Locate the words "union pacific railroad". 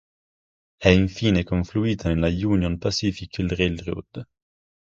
2.29-4.27